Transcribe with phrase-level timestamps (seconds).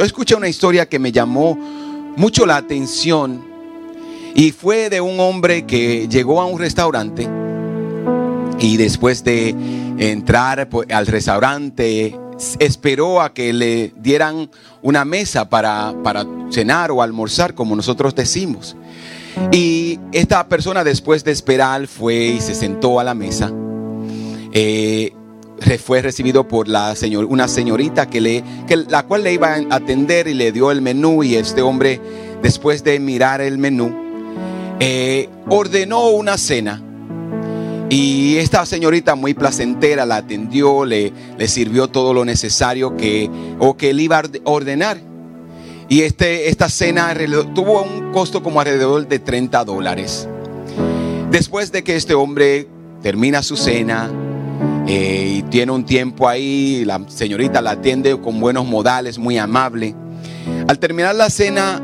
[0.00, 1.58] yo escuché una historia que me llamó
[2.16, 3.44] mucho la atención
[4.34, 7.28] y fue de un hombre que llegó a un restaurante
[8.58, 9.54] y después de
[9.98, 12.18] entrar al restaurante
[12.58, 14.50] esperó a que le dieran
[14.80, 18.78] una mesa para, para cenar o almorzar, como nosotros decimos.
[19.52, 23.52] Y esta persona después de esperar fue y se sentó a la mesa.
[24.54, 25.12] Eh,
[25.78, 29.76] fue recibido por la señor, una señorita que le, que, la cual le iba a
[29.76, 32.00] atender y le dio el menú y este hombre
[32.42, 33.94] después de mirar el menú
[34.80, 36.82] eh, ordenó una cena
[37.90, 43.76] y esta señorita muy placentera la atendió, le, le sirvió todo lo necesario que, o
[43.76, 45.00] que él iba a ordenar.
[45.88, 47.12] Y este, esta cena
[47.52, 50.28] tuvo un costo como alrededor de 30 dólares.
[51.32, 52.68] Después de que este hombre
[53.02, 54.08] termina su cena
[54.92, 59.94] eh, y tiene un tiempo ahí, la señorita la atiende con buenos modales, muy amable.
[60.66, 61.80] Al terminar la cena,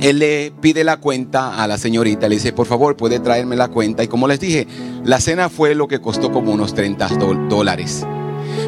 [0.00, 3.68] él le pide la cuenta a la señorita, le dice, por favor, puede traerme la
[3.68, 4.02] cuenta.
[4.02, 4.66] Y como les dije,
[5.04, 7.08] la cena fue lo que costó como unos 30
[7.50, 8.06] dólares.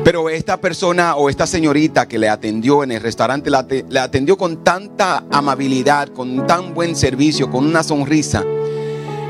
[0.04, 3.50] Pero esta persona o esta señorita que le atendió en el restaurante,
[3.88, 8.44] le atendió con tanta amabilidad, con tan buen servicio, con una sonrisa,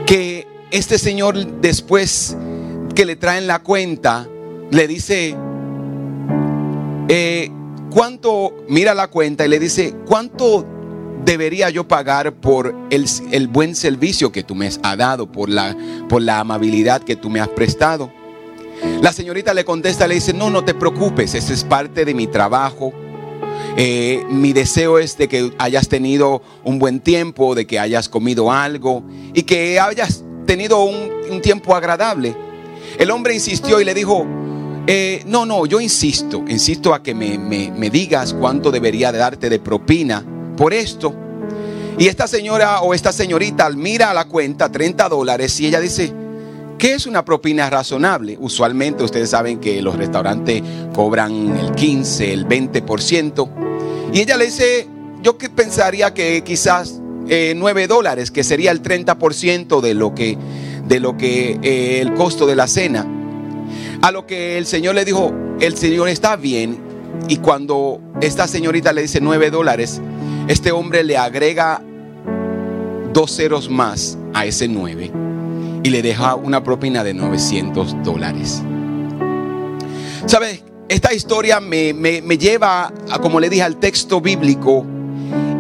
[0.05, 2.37] que este señor después
[2.95, 4.27] que le traen la cuenta,
[4.71, 5.37] le dice,
[7.09, 7.51] eh,
[7.91, 8.65] ¿cuánto?
[8.69, 10.67] Mira la cuenta y le dice, ¿cuánto
[11.25, 15.75] debería yo pagar por el, buen servicio que tú me has dado, por la,
[16.41, 18.13] amabilidad que tú me has prestado?
[19.01, 22.27] La señorita le contesta, le dice, no, no te preocupes, ese es parte de mi
[22.27, 22.93] trabajo.
[23.77, 28.53] Eh, mi deseo es de que hayas tenido un buen tiempo, de que hayas comido
[28.53, 32.37] algo y que hayas tenido un, tiempo agradable.
[32.99, 34.27] El hombre insistió y le dijo,
[34.87, 39.59] eh, no, no, yo insisto, insisto a que me, me digas cuánto debería darte de
[39.59, 40.25] propina
[40.57, 41.15] por esto.
[41.99, 46.13] Y esta señora o esta señorita mira a la cuenta 30 dólares y ella dice,
[46.79, 48.37] ¿qué es una propina razonable?
[48.41, 50.63] Usualmente ustedes saben que los restaurantes
[50.95, 53.49] cobran el 15, el 20%.
[54.13, 54.89] Y ella le dice,
[55.23, 60.37] yo que pensaría que quizás 9 eh, dólares, que sería el 30% de lo que,
[60.87, 63.07] de lo que eh, el costo de la cena.
[64.03, 66.79] A lo que el Señor le dijo, el Señor está bien.
[67.29, 70.01] Y cuando esta señorita le dice 9 dólares,
[70.49, 71.83] este hombre le agrega
[73.13, 75.13] dos ceros más a ese 9
[75.85, 78.63] y le deja una propina de 900 dólares.
[80.27, 80.63] ¿Sabes?
[80.89, 81.93] Esta historia me,
[82.39, 84.85] lleva, a, como le dije, al texto bíblico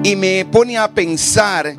[0.02, 1.74] y me pone a pensar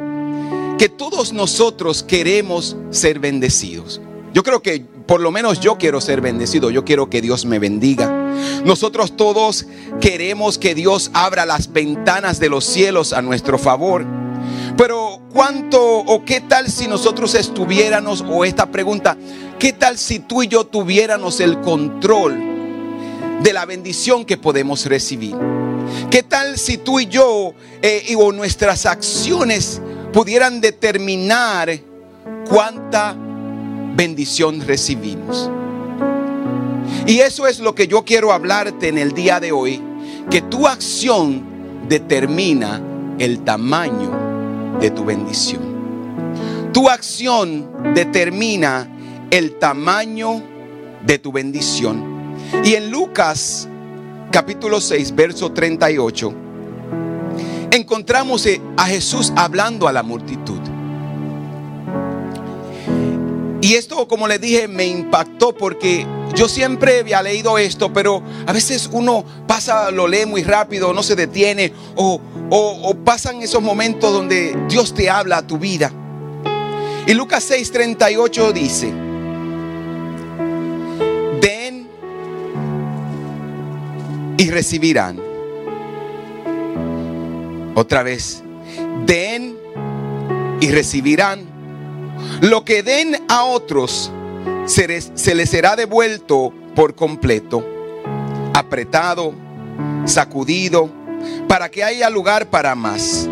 [0.78, 4.02] que todos nosotros queremos ser bendecidos.
[4.34, 7.60] Yo creo que por lo menos yo quiero ser bendecido, yo quiero que Dios me
[7.60, 8.10] bendiga.
[8.66, 9.66] Nosotros todos
[10.02, 14.06] queremos que Dios abra las ventanas de los cielos a nuestro favor.
[14.78, 19.18] Pero cuánto o qué tal si nosotros estuviéramos, o esta pregunta,
[19.60, 22.42] qué tal si tú y yo tuviéramos el control
[23.42, 25.36] de la bendición que podemos recibir?
[26.10, 29.82] ¿Qué tal si tú y yo eh, o nuestras acciones
[30.14, 31.78] pudieran determinar
[32.48, 33.16] cuánta
[33.96, 35.50] bendición recibimos.
[37.06, 39.82] Y eso es lo que yo quiero hablarte en el día de hoy,
[40.30, 41.44] que tu acción
[41.90, 42.82] determina
[43.20, 45.74] el tamaño de tu bendición.
[46.72, 48.88] Tu acción determina
[49.32, 50.42] el tamaño
[51.06, 52.36] de tu bendición.
[52.64, 53.68] Y en Lucas
[54.32, 56.34] capítulo 6, verso 38,
[57.74, 58.48] encontramos
[58.78, 60.60] a Jesús hablando a la multitud.
[63.62, 68.52] Y esto, como les dije, me impactó porque yo siempre había leído esto, pero a
[68.52, 72.20] veces uno pasa, lo lee muy rápido, no se detiene, o,
[72.50, 75.92] o, pasan esos momentos donde Dios te habla a tu vida.
[77.08, 78.88] Y Lucas 6:38 dice,
[81.42, 81.88] den
[84.38, 85.23] y recibirán.
[87.76, 88.44] Otra vez,
[89.06, 89.58] den
[90.62, 91.42] y recibirán.
[92.42, 94.12] Lo que den a otros
[94.66, 97.66] se les, será devuelto por completo,
[98.54, 99.34] apretado,
[100.06, 100.90] sacudido,
[101.48, 103.28] para que haya lugar para más,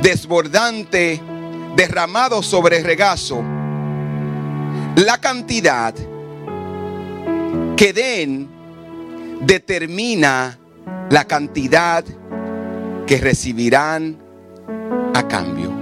[0.00, 1.20] desbordante,
[1.76, 3.42] derramado sobre regazo.
[4.96, 5.94] La cantidad
[7.76, 8.48] que den
[9.40, 10.58] determina
[11.10, 12.04] la cantidad
[13.06, 14.18] que recibirán
[15.14, 15.72] a cambio.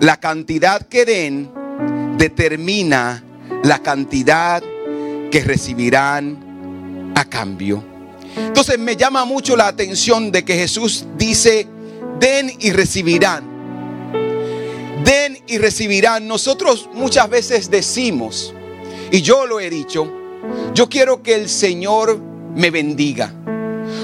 [0.00, 1.50] La cantidad que den
[2.18, 3.22] determina
[3.62, 4.62] la cantidad
[5.30, 7.82] que recibirán a cambio.
[8.36, 11.66] Entonces me llama mucho la atención de que Jesús dice,
[12.18, 13.44] den y recibirán.
[15.04, 16.26] Den y recibirán.
[16.26, 18.54] Nosotros muchas veces decimos,
[19.10, 20.10] y yo lo he dicho,
[20.74, 22.18] yo quiero que el Señor
[22.54, 23.32] me bendiga.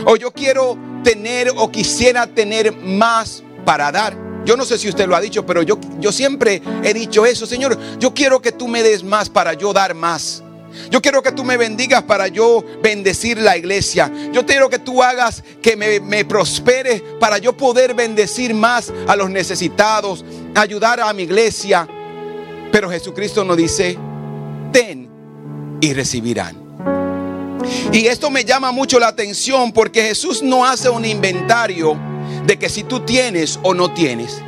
[0.06, 4.16] O yo quiero tener o quisiera tener más para dar.
[4.44, 7.46] Yo no sé si usted lo ha dicho, pero yo, yo siempre he dicho eso.
[7.46, 10.42] Señor, yo quiero que tú me des más para yo dar más.
[10.90, 14.10] Yo quiero que tú me bendigas para yo bendecir la iglesia.
[14.32, 19.16] Yo quiero que tú hagas que me, me prospere para yo poder bendecir más a
[19.16, 20.24] los necesitados,
[20.54, 21.88] ayudar a mi iglesia.
[22.72, 23.98] Pero Jesucristo nos dice,
[24.72, 25.10] ten
[25.80, 26.59] y recibirán.
[27.92, 31.98] Y esto me llama mucho la atención porque Jesús no hace un inventario
[32.46, 34.38] de que si tú tienes o no tienes,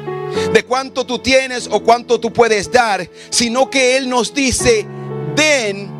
[0.53, 4.87] de cuánto tú tienes o cuánto tú puedes dar, sino que Él nos dice,
[5.35, 5.91] den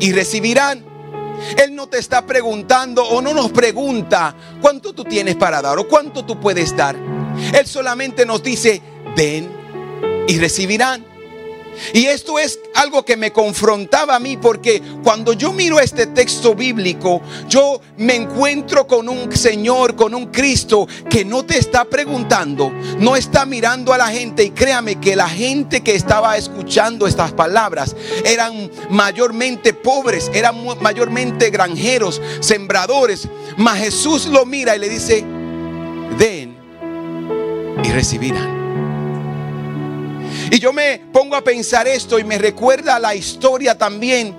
[0.00, 0.84] y recibirán.
[1.56, 5.88] Él no te está preguntando o no nos pregunta cuánto tú tienes para dar o
[5.88, 6.96] cuánto tú puedes dar.
[7.54, 8.82] Él solamente nos dice,
[9.16, 9.50] den
[10.28, 11.09] y recibirán.
[11.92, 16.54] Y esto es algo que me confrontaba a mí porque cuando yo miro este texto
[16.54, 22.70] bíblico, yo me encuentro con un Señor, con un Cristo que no te está preguntando,
[22.98, 24.44] no está mirando a la gente.
[24.44, 31.50] Y créame que la gente que estaba escuchando estas palabras eran mayormente pobres, eran mayormente
[31.50, 33.28] granjeros, sembradores.
[33.56, 35.24] Mas Jesús lo mira y le dice,
[36.18, 36.56] den
[37.82, 38.59] y recibirán.
[40.50, 44.34] Y yo me pongo a pensar esto y me recuerda la historia también.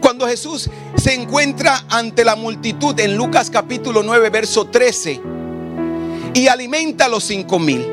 [0.00, 5.20] Cuando Jesús se encuentra ante la multitud en Lucas capítulo 9, verso 13,
[6.32, 7.84] y alimenta a los cinco mil.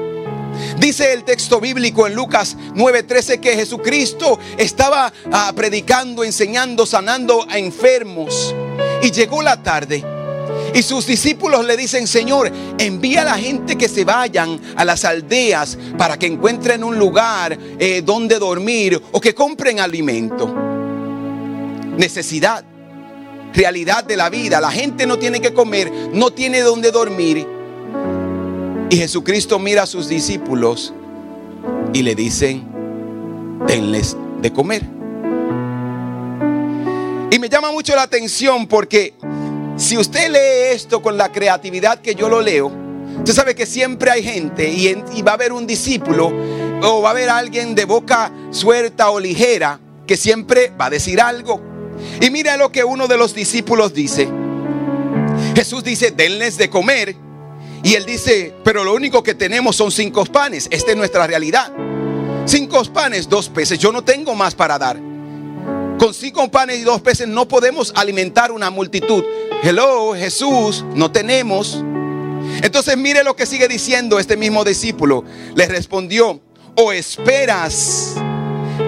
[0.78, 7.58] Dice el texto bíblico en Lucas 9:13 que Jesucristo estaba ah, predicando, enseñando, sanando a
[7.58, 8.54] enfermos.
[9.02, 10.15] Y llegó la tarde
[10.76, 15.06] y sus discípulos le dicen, Señor, envía a la gente que se vayan a las
[15.06, 20.54] aldeas para que encuentren un lugar eh, donde dormir o que compren alimento.
[21.98, 22.66] Necesidad,
[23.54, 24.60] realidad de la vida.
[24.60, 27.48] La gente no tiene que comer, no tiene donde dormir.
[28.90, 30.94] Y Jesucristo mira a sus discípulos
[31.94, 32.68] y le dicen,
[33.66, 34.84] denles de comer.
[37.32, 39.14] Y me llama mucho la atención porque
[39.78, 42.72] si usted lee esto con la creatividad que yo lo leo,
[43.18, 46.32] usted sabe que siempre hay gente y, va a haber un discípulo
[46.82, 51.20] o va a haber alguien de boca suelta o ligera que siempre va a decir
[51.20, 51.62] algo.
[52.22, 54.30] Y mira lo que uno de los discípulos dice.
[55.56, 57.16] Jesús dice, denles de comer.
[57.84, 60.68] Y él dice, pero lo único que tenemos son cinco panes.
[60.72, 61.72] Esta es nuestra realidad.
[62.46, 63.80] Cinco panes, dos peces.
[63.80, 64.98] Yo no tengo más para dar.
[65.98, 69.24] Con cinco panes y dos peces no podemos alimentar una multitud.
[69.68, 71.84] Hello, Jesús, no tenemos.
[72.62, 75.24] Entonces mire lo que sigue diciendo este mismo discípulo.
[75.56, 76.40] Le respondió,
[76.76, 78.14] o esperas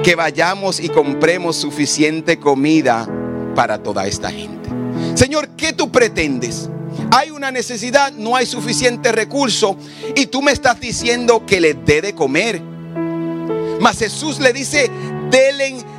[0.03, 3.09] que vayamos y compremos suficiente comida
[3.55, 4.69] para toda esta gente.
[5.15, 6.69] Señor, ¿qué tú pretendes?
[7.09, 9.77] Hay una necesidad, no hay suficiente recurso
[10.15, 12.61] y tú me estás diciendo que le dé de comer.
[13.81, 14.91] Mas Jesús le dice,
[15.29, 15.57] denle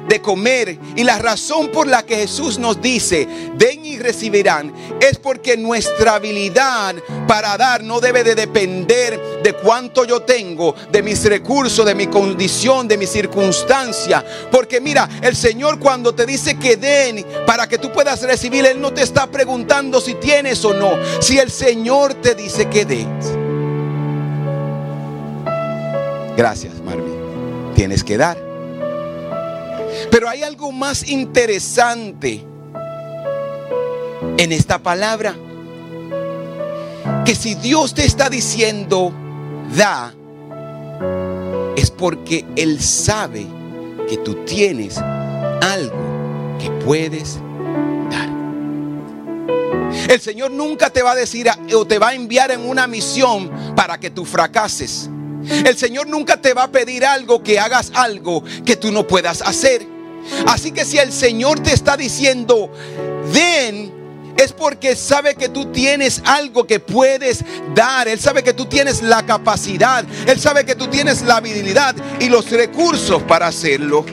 [0.09, 0.79] de comer.
[0.97, 6.15] Y la razón por la que Jesús nos dice, den y recibirán, es porque nuestra
[6.15, 11.95] habilidad para dar no debe de depender de cuánto yo tengo, de mis recursos, de
[11.95, 14.25] mi condición, de mi circunstancia.
[14.51, 18.81] Porque mira, el Señor cuando te dice que den para que tú puedas recibir, Él
[18.81, 20.93] no te está preguntando si tienes o no.
[21.21, 23.07] Si el Señor te dice que des.
[26.37, 27.75] Gracias, Marvin.
[27.75, 28.48] Tienes que dar.
[30.11, 32.45] Pero hay algo más interesante
[34.37, 35.35] en esta palabra.
[37.25, 39.13] Que si Dios te está diciendo,
[39.77, 40.15] da,
[41.77, 43.47] es porque Él sabe
[44.09, 47.39] que tú tienes algo que puedes
[48.11, 48.29] dar.
[50.09, 53.51] El Señor nunca te va a decir o te va a enviar en una misión
[53.77, 55.11] para que tú fracases.
[55.65, 59.43] El Señor nunca te va a pedir algo que hagas algo que tú no puedas
[59.43, 59.98] hacer.
[60.47, 62.71] Así que si el Señor te está diciendo,
[63.33, 63.93] den,
[64.37, 67.45] es porque sabe que tú tienes algo que puedes
[67.75, 68.07] dar.
[68.07, 70.05] Él sabe que tú tienes la capacidad.
[70.27, 74.05] Él sabe que tú tienes la habilidad y los recursos para hacerlo.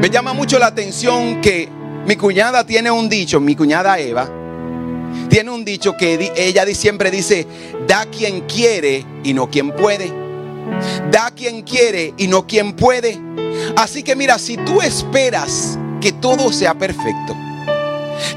[0.00, 1.68] Me llama mucho la atención que
[2.06, 4.30] mi cuñada tiene un dicho, mi cuñada Eva,
[5.28, 7.46] tiene un dicho que ella siempre dice,
[7.86, 10.12] da quien quiere y no quien puede.
[11.10, 13.18] Da quien quiere y no quien puede.
[13.76, 17.36] Así que mira, si tú esperas que todo sea perfecto,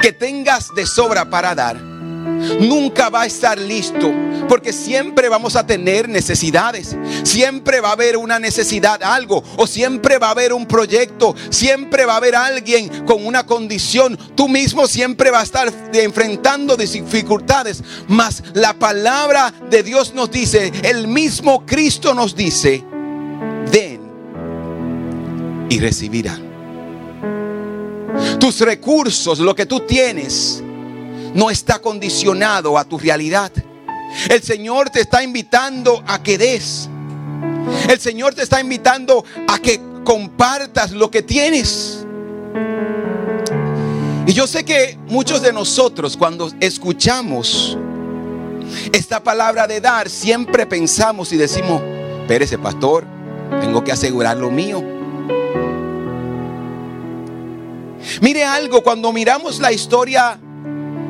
[0.01, 4.12] que tengas de sobra para dar, nunca va a estar listo
[4.48, 6.96] porque siempre vamos a tener necesidades.
[7.24, 9.43] Siempre va a haber una necesidad, algo.
[9.58, 11.36] O siempre va a haber un proyecto.
[11.50, 14.17] Siempre va a haber alguien con una condición.
[14.36, 17.84] Tú mismo siempre va a estar enfrentando dificultades.
[18.08, 22.84] Mas la palabra de Dios nos dice, el mismo Cristo nos dice,
[23.72, 24.02] den
[25.70, 26.53] y recibirán.
[28.39, 30.63] Tus recursos, lo que tú tienes,
[31.34, 33.51] no está condicionado a tu realidad.
[34.29, 36.89] El Señor te está invitando a que des.
[37.89, 42.05] El Señor te está invitando a que compartas lo que tienes.
[44.25, 47.77] Y yo sé que muchos de nosotros cuando escuchamos
[48.91, 51.82] esta palabra de dar, siempre pensamos y decimos,
[52.22, 53.05] espérese pastor,
[53.62, 54.84] tengo que asegurar lo mío.
[58.22, 60.39] Mire algo, cuando miramos la historia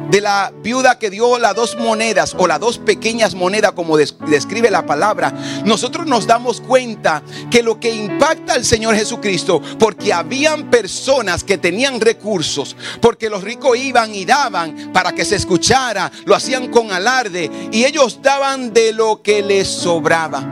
[0.10, 4.70] de la viuda que dio las dos monedas o las dos pequeñas monedas como describe
[4.70, 5.34] la palabra,
[5.66, 11.58] nosotros nos damos cuenta que lo que impacta al Señor Jesucristo, porque habían personas que
[11.58, 16.92] tenían recursos, porque los ricos iban y daban para que se escuchara, lo hacían con
[16.92, 20.44] alarde y ellos daban de lo que les sobraba.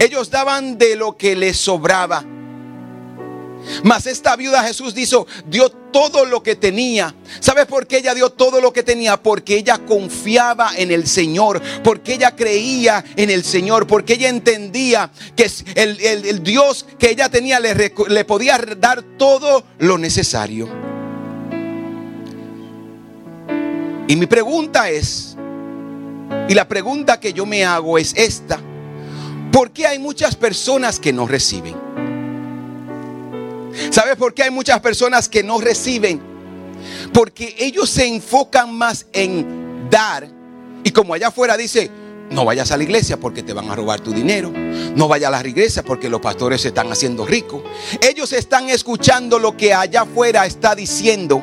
[0.00, 2.35] Ellos daban de lo que les sobraba.
[3.82, 7.14] Mas esta viuda Jesús dijo, dio todo lo que tenía.
[7.40, 9.16] ¿Sabes por qué ella dio todo lo que tenía?
[9.22, 15.10] Porque ella confiaba en el Señor, porque ella creía en el Señor, porque ella entendía
[15.34, 20.68] que el, Dios que ella tenía le, le podía dar todo lo necesario.
[24.08, 25.36] Y mi pregunta es,
[26.48, 28.60] y la pregunta que yo me hago es esta,
[29.50, 31.85] ¿por qué hay muchas personas que no reciben?
[33.90, 36.20] ¿Sabes por qué hay muchas personas que no reciben?
[37.12, 40.28] Porque ellos se enfocan más en dar.
[40.84, 41.90] Y como allá afuera dice,
[42.30, 44.52] no vayas a la iglesia porque te van a robar tu dinero.
[44.94, 47.62] No vayas a la iglesia porque los pastores se están haciendo ricos.
[48.00, 51.42] Ellos están escuchando lo que allá afuera está diciendo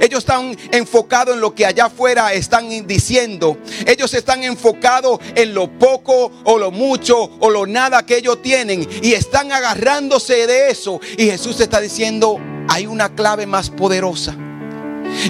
[0.00, 3.58] ellos están enfocados en lo que allá afuera están diciendo.
[3.86, 8.86] Ellos están enfocados en lo poco o lo mucho o lo nada que ellos tienen.
[9.02, 11.00] Y están agarrándose de eso.
[11.16, 14.36] Y Jesús está diciendo, hay una clave más poderosa.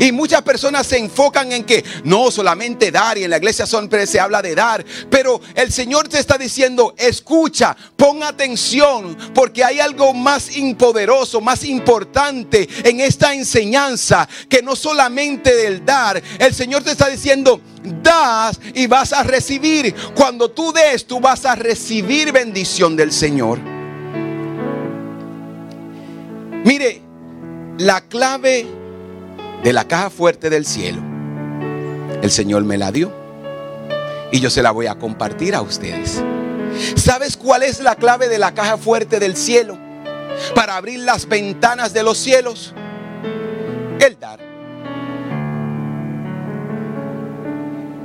[0.01, 4.07] Y muchas personas se enfocan en que no solamente dar, y en la iglesia siempre
[4.07, 9.81] se habla de dar, pero el Señor te está diciendo, escucha, pon atención, porque hay
[9.81, 16.83] algo más impoderoso, más importante en esta enseñanza, que no solamente del dar, el Señor
[16.83, 17.61] te está diciendo,
[18.03, 19.95] das y vas a recibir.
[20.15, 23.59] Cuando tú des, tú vas a recibir bendición del Señor.
[26.65, 27.01] Mire,
[27.79, 28.67] la clave
[29.67, 31.03] de la caja fuerte del cielo.
[32.23, 33.13] El Señor me la dio
[34.31, 36.23] y yo se la voy a compartir a ustedes.
[36.95, 39.77] ¿Sabes cuál es la clave de la caja fuerte del cielo?
[40.55, 42.75] Para abrir las ventanas de los cielos.
[43.99, 44.39] El dar.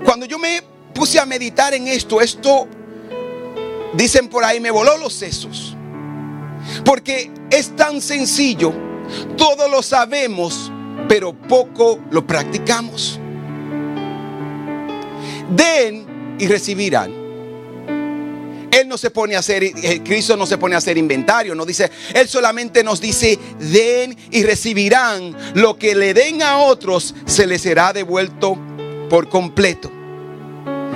[0.04, 0.64] Cuando yo me
[0.96, 2.68] puse a meditar en esto, esto,
[3.94, 5.76] dicen por ahí, me voló los sesos.
[6.84, 8.74] Porque es tan sencillo,
[9.38, 10.71] todos lo sabemos,
[11.12, 13.20] pero poco lo practicamos.
[15.50, 17.12] Den y recibirán.
[18.72, 21.66] Él no se pone a hacer, eh, Cristo no se pone a hacer inventario, no
[21.66, 25.36] dice, Él solamente nos dice, den y recibirán.
[25.56, 28.58] Lo que le den a otros se les será devuelto
[29.10, 29.92] por completo.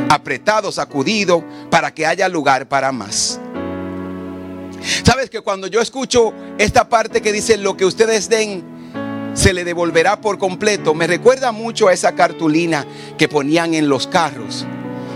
[0.07, 3.41] Apretado, sacudido, para que haya lugar para más.
[5.03, 8.74] Sabes que cuando yo escucho esta parte que dice, lo que ustedes den,
[9.35, 10.95] se le devolverá por completo.
[10.95, 12.87] Me recuerda mucho a esa cartulina
[13.17, 14.65] que ponían en los carros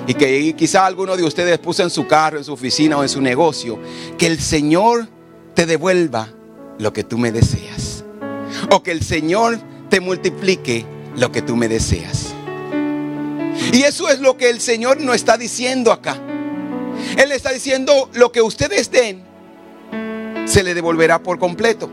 [0.05, 3.09] y que quizá alguno de ustedes puso en su carro, en su oficina o en
[3.09, 3.79] su negocio.
[4.17, 5.07] Que el Señor
[5.55, 6.29] te devuelva
[6.77, 8.03] lo que tú me deseas.
[8.71, 9.59] O que el Señor
[9.89, 10.85] te multiplique
[11.15, 12.33] lo que tú me deseas.
[13.71, 16.17] Y eso es lo que el Señor no está diciendo acá.
[17.17, 19.23] Él está diciendo lo que ustedes den,
[20.45, 21.89] se le devolverá por completo.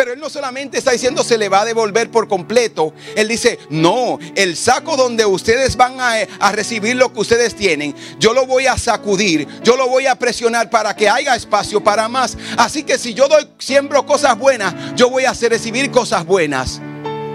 [0.00, 2.94] Pero Él no solamente está diciendo se le va a devolver por completo.
[3.16, 8.32] Él dice, no, el saco donde ustedes van a, recibir lo que ustedes tienen, yo
[8.32, 12.38] lo voy a sacudir, yo lo voy a presionar para que haya espacio para más.
[12.56, 16.80] Así que si yo doy, siembro cosas buenas, yo voy a hacer recibir cosas buenas.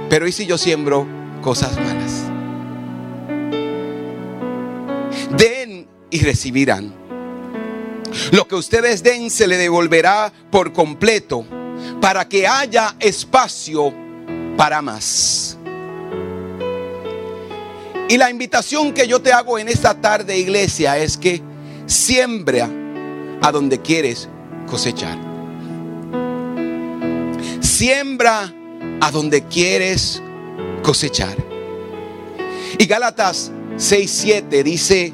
[0.10, 1.08] Pero ¿y si yo siembro
[1.44, 2.24] cosas malas?
[5.38, 6.96] Den y recibirán.
[8.32, 11.46] Lo que ustedes den se le devolverá por completo
[12.02, 13.94] para que haya espacio
[14.58, 15.58] para más.
[18.08, 21.42] Y la invitación que yo te hago en esta tarde, iglesia, es que
[21.88, 22.70] siembra
[23.42, 24.30] a donde quieres
[24.68, 25.18] cosechar.
[27.62, 28.54] Siembra
[29.02, 30.22] a donde quieres
[30.84, 31.36] cosechar.
[32.78, 35.14] Y Gálatas 6:7 dice,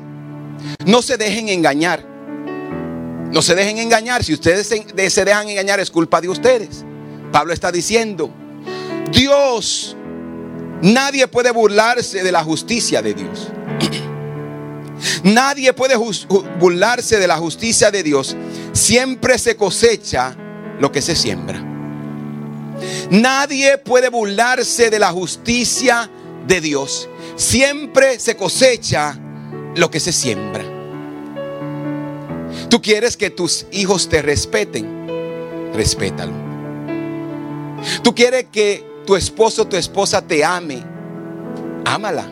[0.85, 2.10] no se dejen engañar.
[3.31, 4.23] No se dejen engañar.
[4.23, 6.83] Si ustedes se, dejan engañar es culpa de ustedes.
[7.31, 8.33] Pablo está diciendo,
[9.11, 9.95] Dios,
[10.81, 13.47] nadie puede burlarse de la justicia de Dios.
[15.23, 18.35] Nadie puede burlarse de la justicia de Dios.
[18.71, 20.35] Siempre se cosecha
[20.79, 21.59] lo que se siembra.
[23.09, 26.09] Nadie puede burlarse de la justicia
[26.47, 27.09] de Dios.
[27.35, 29.17] Siempre se cosecha
[29.75, 30.80] lo que se siembra.
[32.69, 36.33] Tú quieres que tus hijos te respeten, respétalo.
[38.03, 40.83] Tú quieres que tu esposo o tu esposa te ame,
[41.85, 42.25] ámala.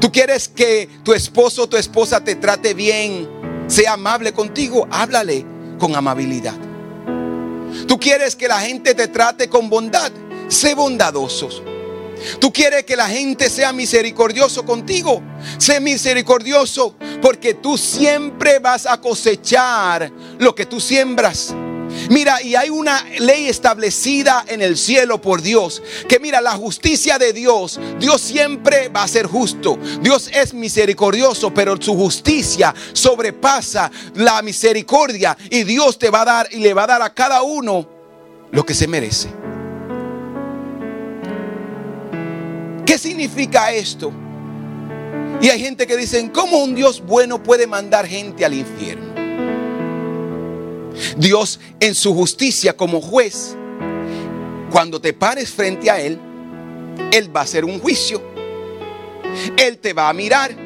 [0.00, 3.28] Tú quieres que tu esposo o tu esposa te trate bien,
[3.66, 5.44] sea amable contigo, háblale
[5.78, 6.56] con amabilidad.
[7.86, 10.10] Tú quieres que la gente te trate con bondad,
[10.48, 11.62] sé bondadosos.
[12.38, 15.22] Tú quieres que la gente sea misericordioso contigo.
[15.58, 21.54] Sé misericordioso porque tú siempre vas a cosechar lo que tú siembras.
[22.10, 25.82] Mira, y hay una ley establecida en el cielo por Dios.
[26.08, 29.78] Que mira, la justicia de Dios, Dios siempre va a ser justo.
[30.00, 35.36] Dios es misericordioso, pero su justicia sobrepasa la misericordia.
[35.50, 37.88] Y Dios te va a dar y le va a dar a cada uno
[38.50, 39.28] lo que se merece.
[42.88, 44.10] ¿Qué significa esto?
[45.42, 49.12] Y hay gente que dicen, ¿cómo un Dios bueno puede mandar gente al infierno?
[51.18, 53.54] Dios en su justicia como juez,
[54.70, 56.18] cuando te pares frente a Él,
[57.12, 58.22] Él va a hacer un juicio.
[59.58, 60.56] Él te va a mirar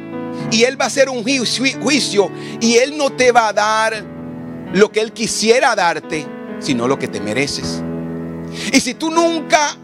[0.52, 2.30] y Él va a hacer un juicio
[2.60, 4.04] y Él no te va a dar
[4.72, 6.24] lo que Él quisiera darte,
[6.60, 7.82] sino lo que te mereces.
[8.72, 9.76] Y si tú nunca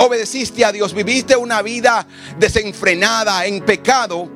[0.00, 2.06] obedeciste a Dios, viviste una vida
[2.38, 4.28] desenfrenada en pecado,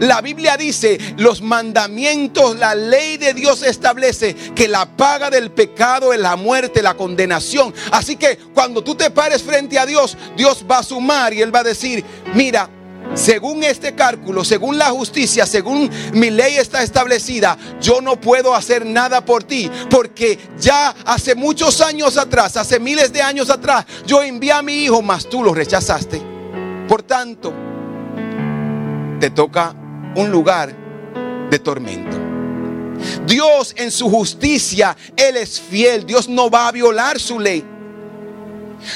[0.00, 6.12] la Biblia dice, los mandamientos, la ley de Dios establece que la paga del pecado
[6.12, 7.74] es la muerte, la condenación.
[7.90, 11.54] Así que cuando tú te pares frente a Dios, Dios va a sumar y Él
[11.54, 12.70] va a decir, mira,
[13.18, 18.86] según este cálculo, según la justicia, según mi ley está establecida, yo no puedo hacer
[18.86, 19.70] nada por ti.
[19.90, 24.84] Porque ya hace muchos años atrás, hace miles de años atrás, yo envié a mi
[24.84, 26.22] hijo, mas tú lo rechazaste.
[26.88, 27.52] Por tanto,
[29.20, 29.74] te toca
[30.14, 30.74] un lugar
[31.50, 32.16] de tormento.
[33.26, 36.06] Dios en su justicia, Él es fiel.
[36.06, 37.64] Dios no va a violar su ley.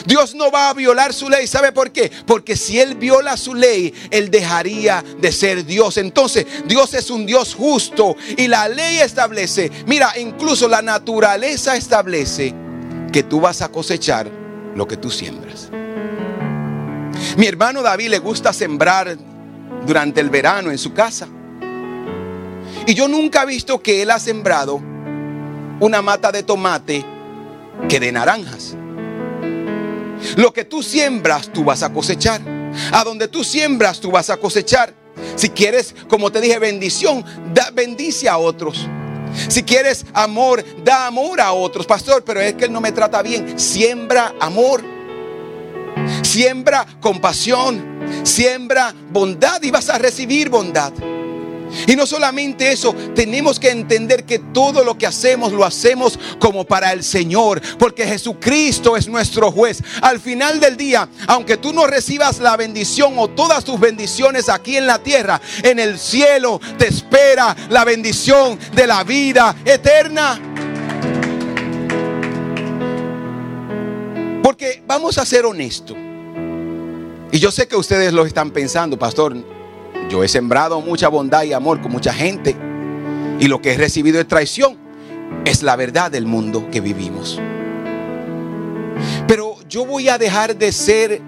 [0.07, 1.47] Dios no va a violar su ley.
[1.47, 2.11] ¿Sabe por qué?
[2.27, 5.97] Porque si Él viola su ley, Él dejaría de ser Dios.
[5.97, 12.55] Entonces, Dios es un Dios justo y la ley establece, mira, incluso la naturaleza establece
[13.12, 14.31] que tú vas a cosechar
[14.75, 15.71] lo que tú siembras.
[17.37, 19.16] Mi hermano David le gusta sembrar
[19.87, 21.29] durante el verano en su casa.
[22.87, 24.81] Y yo nunca he visto que él ha sembrado
[25.81, 27.05] una mata de tomate
[27.88, 28.77] que de naranjas.
[30.37, 32.41] Lo que tú siembras, tú vas a cosechar.
[32.93, 34.95] A donde tú siembras, tú vas a cosechar.
[35.37, 38.87] Si quieres, como te dije, bendición, da, bendice a otros.
[39.49, 43.23] Si quieres amor, da amor a otros, pastor, pero es que él no me trata
[43.23, 43.59] bien.
[43.59, 44.83] Siembra amor.
[46.23, 50.93] Siembra compasión siembra bondad y vas a recibir bondad.
[51.87, 56.65] Y no solamente eso, tenemos que entender que todo lo que hacemos lo hacemos como
[56.65, 59.83] para el Señor, porque Jesucristo es nuestro juez.
[60.01, 64.77] Al final del día, aunque tú no recibas la bendición o todas tus bendiciones aquí
[64.77, 70.41] en la tierra, en el cielo te espera la bendición de la vida eterna.
[74.43, 75.97] Porque vamos a ser honestos.
[77.31, 79.37] Y yo sé que ustedes lo están pensando, pastor.
[80.12, 82.55] Yo he sembrado mucha bondad y amor con mucha gente.
[83.40, 84.77] Y lo que he recibido es traición.
[85.46, 87.40] Es la verdad del mundo que vivimos.
[89.27, 91.22] Pero yo voy a dejar de ser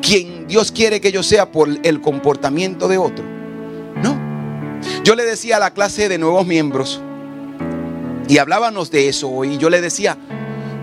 [0.00, 3.22] quien Dios quiere que yo sea por el comportamiento de otro.
[4.02, 4.18] No.
[5.04, 7.02] Yo le decía a la clase de nuevos miembros,
[8.26, 10.16] y hablábamos de eso, y yo le decía,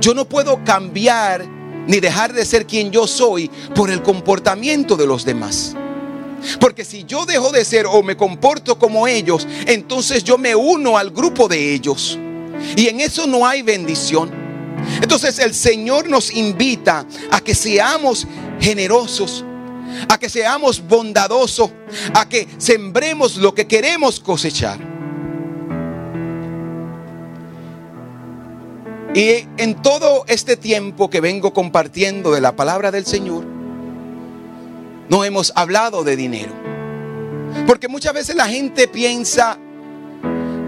[0.02, 1.48] yo no puedo cambiar
[1.88, 5.76] ni dejar de ser quien yo soy por el comportamiento de los demás.
[6.60, 10.98] Porque si yo dejo de ser o me comporto como ellos, entonces yo me uno
[10.98, 12.18] al grupo de ellos.
[12.76, 14.32] Y en eso no hay bendición.
[15.02, 18.28] Entonces el Señor nos invita a que seamos
[18.60, 19.46] generosos,
[20.10, 21.72] a que seamos bondadosos,
[22.14, 24.80] a que sembremos lo que queremos cosechar.
[29.14, 33.44] Y en todo este tiempo que vengo compartiendo de la palabra del Señor,
[35.12, 36.54] no hemos hablado de dinero.
[37.68, 39.60] Porque muchas veces la gente piensa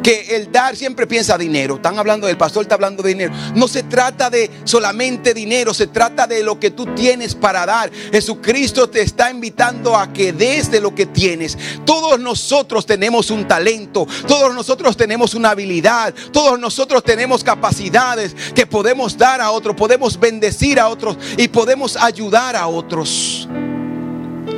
[0.04, 1.76] que el dar siempre piensa dinero.
[1.76, 3.34] Están hablando del pastor, está hablando de dinero.
[3.56, 7.90] No se trata de solamente dinero, se trata de lo que tú tienes para dar.
[8.12, 11.58] Jesucristo te está invitando a que des de lo que tienes.
[11.86, 18.68] Todos nosotros tenemos un talento, todos nosotros tenemos una habilidad, todos nosotros tenemos capacidades que
[18.68, 23.48] podemos dar a otros, podemos bendecir a otros y podemos ayudar a otros.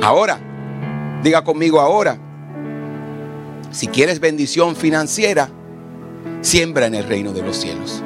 [0.02, 0.38] Ahora,
[1.22, 2.18] diga conmigo ahora.
[3.70, 5.50] Si quieres bendición financiera,
[6.40, 8.02] siembra en el reino de los cielos.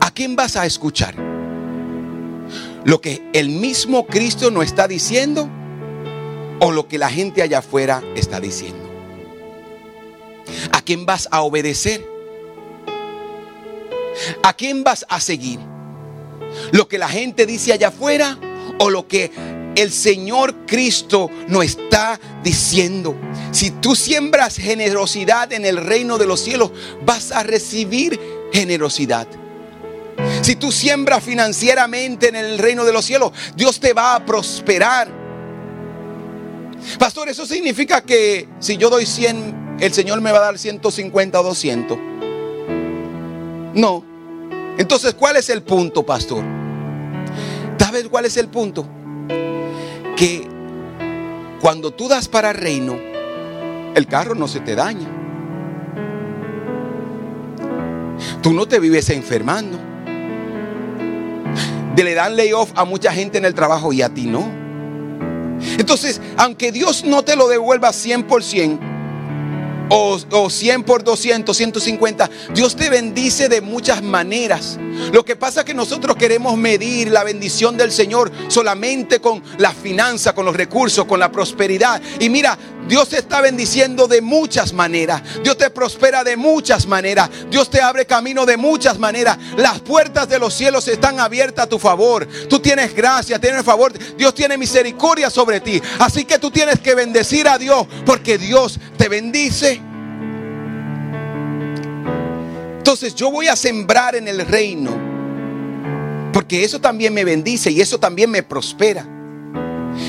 [0.00, 1.14] ¿A quién vas a escuchar?
[2.84, 5.48] ¿Lo que el mismo Cristo nos está diciendo
[6.60, 8.84] o lo que la gente allá afuera está diciendo?
[10.72, 12.04] ¿A quién vas a obedecer?
[14.42, 15.58] ¿A quién vas a seguir?
[16.72, 18.38] ¿Lo que la gente dice allá afuera
[18.78, 19.30] o lo que
[19.76, 23.16] el Señor Cristo nos está diciendo.
[23.50, 26.70] Si tú siembras generosidad en el reino de los cielos,
[27.04, 28.18] vas a recibir
[28.52, 29.26] generosidad.
[30.42, 35.08] Si tú siembras financieramente en el reino de los cielos, Dios te va a prosperar.
[36.98, 41.40] Pastor, eso significa que si yo doy 100, el Señor me va a dar 150
[41.40, 41.98] o 200.
[43.74, 44.04] No.
[44.78, 46.63] Entonces, ¿cuál es el punto, pastor?
[47.78, 48.86] ¿Sabes cuál es el punto?
[50.16, 50.46] que
[51.60, 52.96] cuando tú das para reino,
[53.94, 55.08] el carro no se te daña.
[58.42, 59.78] Tú no te vives enfermando.
[61.96, 64.44] Le dan layoff a mucha gente en el trabajo y a ti no.
[65.78, 68.78] Entonces, aunque Dios no te lo devuelva 100%,
[69.88, 72.30] o, o 100 por 200, 150.
[72.54, 74.78] Dios te bendice de muchas maneras.
[75.12, 79.72] Lo que pasa es que nosotros queremos medir la bendición del Señor solamente con la
[79.72, 82.00] finanza, con los recursos, con la prosperidad.
[82.20, 85.22] Y mira, Dios te está bendiciendo de muchas maneras.
[85.42, 87.30] Dios te prospera de muchas maneras.
[87.50, 89.38] Dios te abre camino de muchas maneras.
[89.56, 92.28] Las puertas de los cielos están abiertas a tu favor.
[92.48, 93.92] Tú tienes gracia, tienes favor.
[94.16, 95.80] Dios tiene misericordia sobre ti.
[95.98, 99.80] Así que tú tienes que bendecir a Dios porque Dios te bendice.
[102.94, 104.92] Entonces yo voy a sembrar en el reino.
[106.32, 109.04] Porque eso también me bendice y eso también me prospera.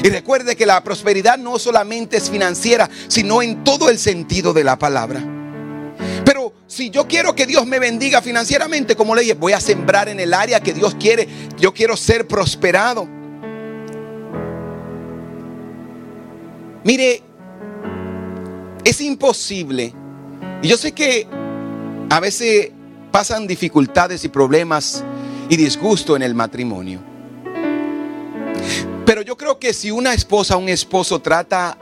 [0.04, 4.64] Y recuerde que la prosperidad no solamente es financiera, sino en todo el sentido de
[4.64, 5.20] la palabra.
[6.26, 10.08] Pero si yo quiero que Dios me bendiga financieramente, como le dije, voy a sembrar
[10.08, 11.28] en el área que Dios quiere.
[11.58, 13.08] Yo quiero ser prosperado.
[16.84, 17.24] Mire,
[18.84, 19.92] es imposible.
[20.62, 21.28] Y yo sé que
[22.10, 22.72] a veces
[23.16, 25.02] pasan dificultades y problemas
[25.48, 27.00] y disgusto en el matrimonio.
[29.06, 31.78] Pero yo creo que si una esposa un esposo trata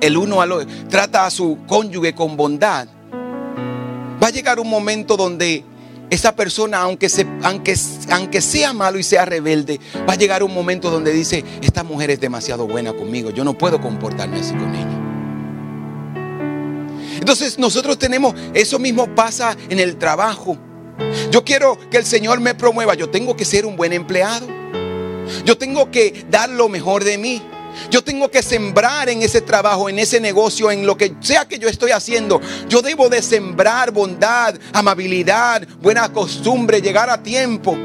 [0.00, 5.18] el uno al otro, trata a su cónyuge con bondad, va a llegar un momento
[5.18, 5.62] donde
[6.08, 7.76] esa persona, aunque, se, aunque,
[8.10, 12.12] aunque sea malo y sea rebelde, va a llegar un momento donde dice, esta mujer
[12.12, 14.98] es demasiado buena conmigo, yo no puedo comportarme así con ella.
[17.18, 20.56] Entonces nosotros tenemos, eso mismo pasa en el trabajo.
[21.30, 24.46] Yo quiero que el Señor me promueva, yo tengo que ser un buen empleado.
[25.44, 27.42] Yo tengo que dar lo mejor de mí.
[27.90, 31.58] Yo tengo que sembrar en ese trabajo, en ese negocio, en lo que sea que
[31.58, 32.40] yo estoy haciendo.
[32.68, 37.76] Yo debo de sembrar bondad, amabilidad, buena costumbre, llegar a tiempo.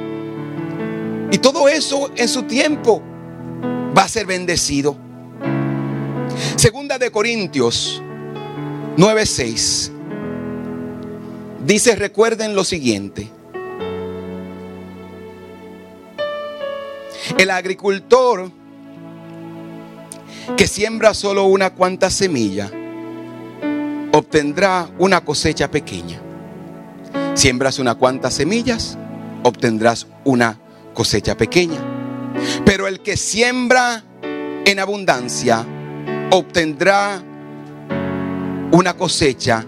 [1.32, 3.02] Y todo eso en su tiempo
[3.96, 4.98] va a ser bendecido.
[6.56, 8.02] Segunda de Corintios
[8.98, 9.93] 9:6.
[11.66, 13.30] Dice, recuerden lo siguiente.
[17.38, 18.52] El agricultor
[20.58, 22.70] que siembra solo una cuanta semilla
[24.12, 26.20] obtendrá una cosecha pequeña.
[27.34, 28.98] Siembras una cuantas semillas,
[29.44, 30.60] obtendrás una
[30.94, 31.80] cosecha pequeña.
[32.66, 34.04] Pero el que siembra
[34.66, 35.66] en abundancia
[36.32, 37.24] obtendrá
[38.72, 39.66] una cosecha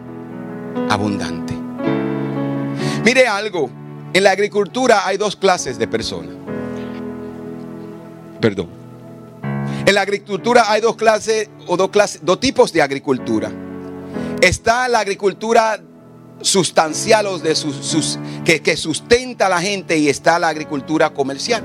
[0.89, 1.54] abundante.
[3.05, 3.69] Mire algo,
[4.13, 6.33] en la agricultura hay dos clases de personas.
[8.41, 8.67] Perdón.
[9.85, 13.51] En la agricultura hay dos clases o dos clases, dos tipos de agricultura.
[14.41, 15.79] Está la agricultura
[16.41, 21.63] sustancial o de sus, que, que sustenta a la gente y está la agricultura comercial.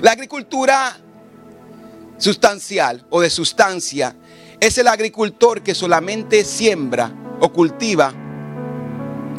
[0.00, 0.96] La agricultura
[2.18, 4.14] sustancial o de sustancia
[4.60, 8.14] es el agricultor que solamente siembra o cultiva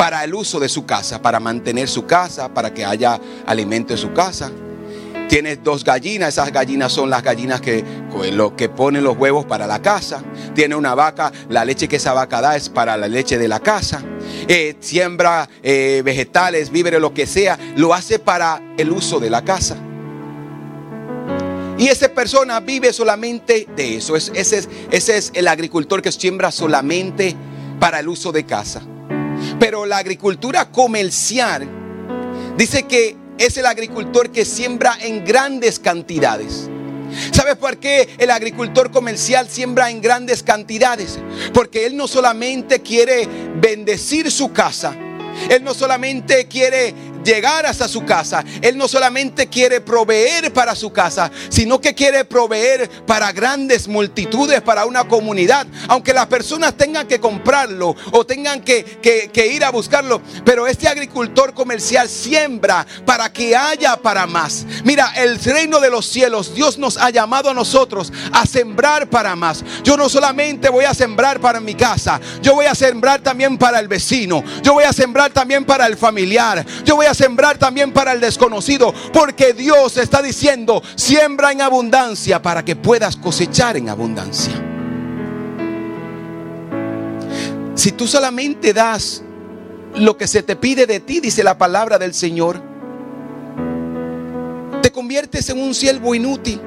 [0.02, 4.00] para el uso de su casa, para mantener su casa, para que haya alimento en
[4.00, 4.52] su casa.
[5.30, 7.86] Tienes dos gallinas, esas gallinas son las gallinas que,
[8.34, 10.24] lo, que ponen los huevos para la casa.
[10.56, 13.60] Tiene una vaca, la leche que esa vaca da es para la leche de la
[13.60, 14.02] casa.
[14.48, 19.44] Eh, siembra eh, vegetales, víveres, lo que sea, lo hace para el uso de la
[19.44, 19.78] casa.
[21.78, 24.16] Y esa persona vive solamente de eso.
[24.16, 27.36] es, ese es el agricultor que siembra solamente
[27.80, 28.82] para el uso de casa.
[29.62, 31.70] Pero la agricultura comercial
[32.58, 36.68] dice que es el agricultor que siembra en grandes cantidades.
[37.32, 41.20] ¿Sabes por qué el agricultor comercial siembra en grandes cantidades?
[41.54, 44.96] Porque él no solamente quiere bendecir su casa,
[45.48, 48.44] él no solamente quiere llegar hasta su casa.
[48.62, 54.62] Él no solamente quiere proveer para su casa, sino que quiere proveer para grandes multitudes,
[54.62, 55.68] para una comunidad.
[55.88, 59.00] Aunque las personas tengan que comprarlo o tengan que,
[59.54, 60.22] ir a buscarlo.
[60.46, 64.66] Pero este agricultor comercial siembra para que haya para más.
[64.84, 69.36] Mira, el reino de los cielos, Dios nos ha llamado a nosotros a sembrar para
[69.36, 69.64] más.
[69.84, 73.80] Yo no solamente voy a sembrar para mi casa, yo voy a sembrar también para
[73.80, 74.44] el vecino.
[74.64, 76.66] Yo voy a sembrar también para el familiar.
[76.84, 82.42] Yo voy a sembrar también para el desconocido, porque Dios está diciendo, siembra en abundancia
[82.42, 84.54] para que puedas cosechar en abundancia.
[87.76, 89.24] Si tú solamente das
[89.96, 92.62] lo que se te pide de ti, dice la palabra del Señor,
[94.82, 96.62] te conviertes en un siervo inútil.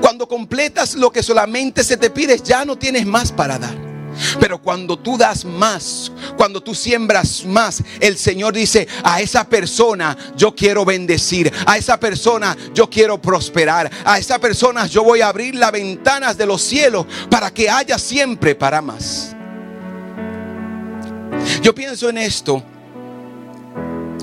[0.00, 3.87] Cuando completas lo que solamente se te pide, ya no tienes más para dar.
[4.40, 10.16] Pero cuando tú das más, cuando tú siembras más, el Señor dice, a esa persona
[10.36, 15.28] yo quiero bendecir, a esa persona yo quiero prosperar, a esa persona yo voy a
[15.28, 19.34] abrir las ventanas de los cielos para que haya siempre para más.
[21.62, 22.62] Yo pienso en esto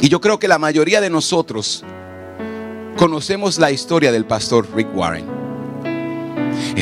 [0.02, 1.84] y yo creo que la mayoría de nosotros
[2.98, 5.45] conocemos la historia del pastor Rick Warren.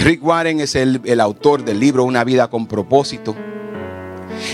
[0.03, 3.35] Rick Warren es el, autor del libro Una vida con propósito.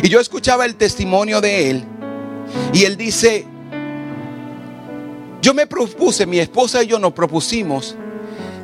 [0.04, 1.84] Y yo escuchaba el testimonio de él.
[2.74, 3.46] Y él dice,
[5.42, 7.96] yo me propuse, mi esposa y yo nos propusimos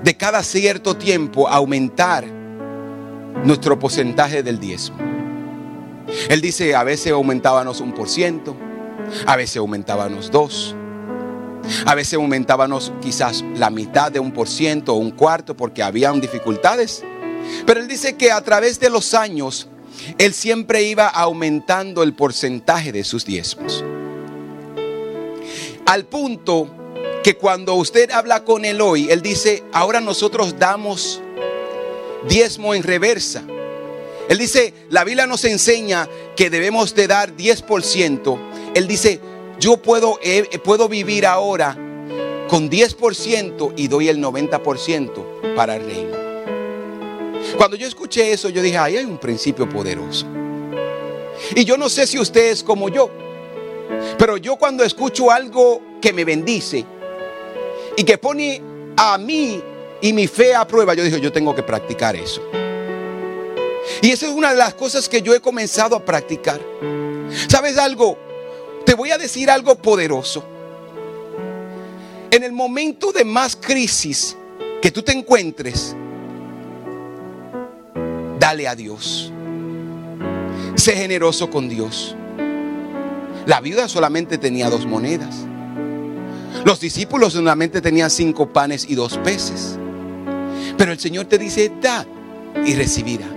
[0.04, 2.26] de cada cierto tiempo aumentar
[3.44, 4.98] nuestro porcentaje del diezmo.
[6.30, 8.56] Él dice, a veces aumentábamos un por ciento,
[9.26, 10.76] a veces aumentábamos dos,
[11.86, 16.22] a veces aumentábamos quizás la mitad de un por ciento o un cuarto porque habían
[16.22, 17.04] dificultades.
[17.66, 19.68] Pero él dice que a través de los años,
[20.18, 23.84] él siempre iba aumentando el porcentaje de sus diezmos.
[25.86, 26.68] Al punto
[27.24, 31.22] que cuando usted habla con él hoy, él dice, ahora nosotros damos
[32.28, 33.44] diezmo en reversa.
[34.28, 38.40] Él dice, la Biblia nos enseña que debemos de dar 10%.
[38.74, 39.20] Él dice,
[39.60, 41.78] yo puedo, eh, puedo vivir ahora
[42.48, 46.26] con 10% y doy el 90% para el reino.
[47.58, 50.26] Cuando yo escuché eso, yo dije, ahí hay un principio poderoso.
[51.56, 53.10] Y yo no sé si usted es como yo,
[54.18, 56.86] pero yo cuando escucho algo que me bendice
[57.98, 58.62] y que pone
[58.98, 59.62] a mí
[60.02, 62.42] y mi fe a prueba, yo dije, yo tengo que practicar eso.
[64.02, 66.60] Y esa es una de las cosas que yo he comenzado a practicar.
[67.48, 68.18] ¿Sabes algo?
[68.86, 70.46] Te voy a decir algo poderoso.
[72.32, 74.36] En el momento de más crisis
[74.82, 75.96] que tú te encuentres,
[78.40, 79.32] dale a Dios.
[80.76, 82.16] Sé generoso con Dios.
[83.46, 85.36] La viuda solamente tenía dos monedas.
[86.64, 89.78] Los discípulos solamente tenían cinco panes y dos peces.
[90.78, 92.06] Pero el Señor te dice, da
[92.66, 93.35] y recibirá.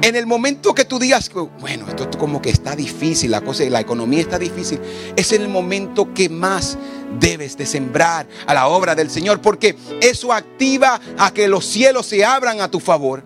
[0.00, 3.80] En el momento que tú digas, bueno, esto como que está difícil, la cosa, la
[3.80, 4.80] economía está difícil,
[5.16, 6.78] es el momento que más
[7.20, 12.06] debes de sembrar a la obra del Señor, porque eso activa a que los cielos
[12.06, 13.24] se abran a tu favor.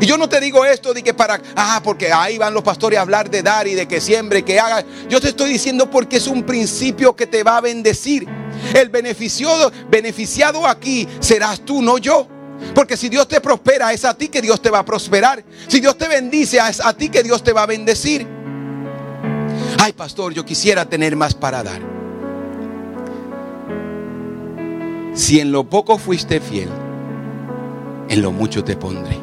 [0.00, 2.98] Y yo no te digo esto de que para, ah, porque ahí van los pastores
[2.98, 4.84] a hablar de dar y de que siembre, que haga.
[5.08, 8.28] Yo te estoy diciendo porque es un principio que te va a bendecir.
[8.74, 12.28] El beneficiado, beneficiado aquí serás tú, no yo.
[12.74, 15.44] Porque si Dios te prospera, es a ti que Dios te va a prosperar.
[15.66, 18.26] Si Dios te bendice, es a ti que Dios te va a bendecir.
[19.78, 21.80] Ay, pastor, yo quisiera tener más para dar.
[25.14, 26.68] Si en lo poco fuiste fiel,
[28.08, 29.18] en lo mucho te pondré.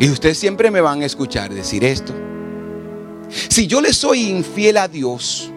[0.00, 2.12] Y ustedes siempre me van a escuchar decir esto.
[3.28, 5.50] Si yo le soy infiel a Dios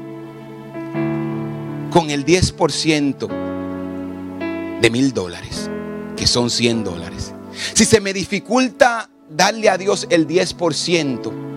[1.92, 3.28] con el 10%
[4.82, 5.70] de mil dólares,
[6.18, 7.34] que son 100 dólares,
[7.74, 11.48] si se me dificulta darle a Dios el 10%,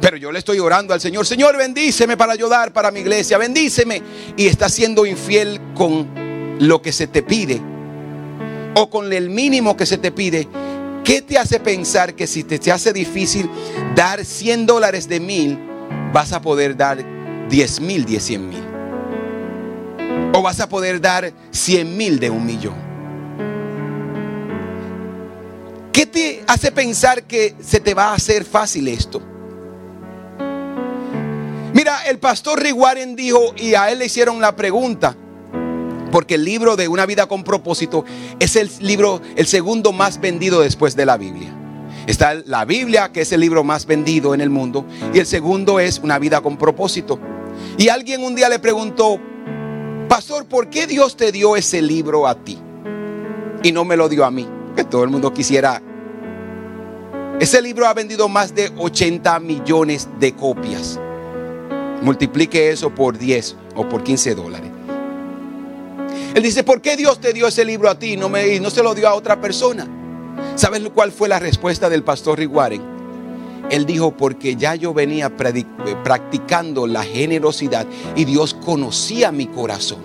[0.00, 4.02] pero yo le estoy orando al Señor, Señor, bendíceme para ayudar para mi iglesia, bendíceme.
[4.36, 6.08] Y está siendo infiel con
[6.60, 7.60] lo que se te pide
[8.74, 10.48] o con el mínimo que se te pide.
[11.02, 13.50] ¿Qué te hace pensar que si te, hace difícil
[13.96, 15.58] dar 100 dólares de mil,
[16.12, 17.04] vas a poder dar
[17.48, 18.69] 10 mil, 10, 100 mil?
[20.32, 22.90] O vas a poder dar 100 mil de un millón.
[25.92, 29.20] ¿Qué te hace pensar que se te va a hacer fácil esto?
[31.74, 35.16] Mira, el pastor Rick Warren dijo y a él le hicieron la pregunta,
[36.10, 38.04] porque el libro de Una vida con propósito
[38.38, 41.52] es el libro, el segundo más vendido después de la Biblia.
[42.06, 45.80] Está la Biblia, que es el libro más vendido en el mundo, y el segundo
[45.80, 47.20] es Una vida con propósito.
[47.78, 49.20] Y alguien un día le preguntó,
[50.10, 52.58] Pastor, ¿por qué Dios te dio ese libro a ti?
[53.62, 54.44] Y no me lo dio a mí,
[54.74, 55.80] que todo el mundo quisiera.
[57.38, 60.98] Ese libro ha vendido más de 80 millones de copias.
[62.02, 64.72] Multiplique eso por 10 o por 15 dólares.
[66.34, 68.70] Él dice, ¿por qué Dios te dio ese libro a ti no me, y no
[68.70, 69.86] se lo dio a otra persona?
[70.56, 72.50] ¿Sabes cuál fue la respuesta del pastor Rick
[73.70, 80.00] Él dijo, porque ya yo venía practicando la generosidad y Dios conocía mi corazón.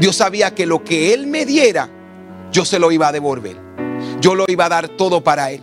[0.00, 1.88] Dios sabía que lo que Él me diera,
[2.50, 3.56] yo se lo iba a devolver.
[4.20, 5.62] Yo lo iba a dar todo para Él.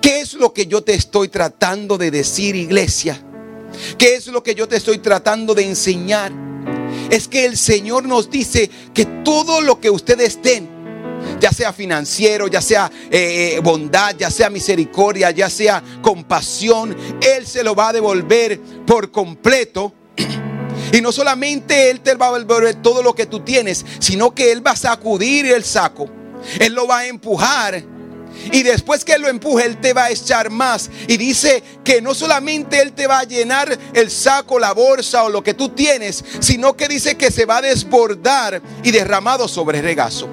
[0.00, 3.20] ¿Qué es lo que yo te estoy tratando de decir, iglesia?
[3.96, 6.32] ¿Qué es lo que yo te estoy tratando de enseñar?
[7.10, 10.68] Es que el Señor nos dice que todo lo que ustedes den,
[11.40, 17.46] ya sea financiero, ya sea eh, eh, bondad, ya sea misericordia, ya sea compasión, Él
[17.46, 19.92] se lo va a devolver por completo.
[20.90, 24.50] Y no solamente Él te va a devolver todo lo que tú tienes, sino que
[24.52, 26.08] Él va a sacudir el saco.
[26.58, 27.84] Él lo va a empujar
[28.52, 30.90] y después que Él lo empuje, Él te va a echar más.
[31.06, 35.30] Y dice que no solamente Él te va a llenar el saco, la bolsa o
[35.30, 39.82] lo que tú tienes, sino que dice que se va a desbordar y derramado sobre
[39.82, 40.28] regazo.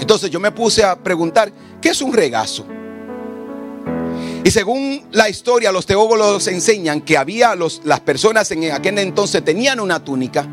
[0.00, 2.66] Entonces yo me puse a preguntar, ¿qué es un regazo?
[4.44, 9.42] Y según la historia, los teólogos enseñan que había los, las personas en aquel entonces
[9.42, 10.46] tenían una túnica.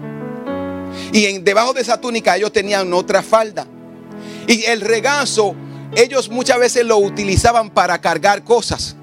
[1.11, 3.67] Y en, debajo de esa túnica ellos tenían otra falda.
[4.47, 5.55] Y el regazo
[5.95, 8.95] ellos muchas veces lo utilizaban para cargar cosas.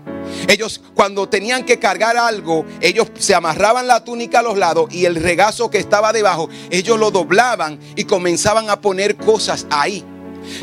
[0.46, 5.04] Ellos cuando tenían que cargar algo, ellos se amarraban la túnica a los lados y
[5.04, 10.04] el regazo que estaba debajo, ellos lo doblaban y comenzaban a poner cosas ahí.